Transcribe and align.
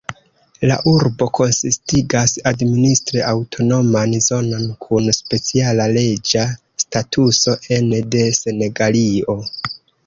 La 0.69 0.77
urbo 0.91 1.25
konsistigas 1.39 2.33
administre 2.51 3.21
aŭtonoman 3.33 4.17
zonon 4.31 4.67
kun 4.87 5.13
speciala 5.21 5.89
leĝa 6.01 6.51
statuso 6.87 7.59
ene 7.79 8.03
de 8.17 8.27
Senegalio. 8.43 9.43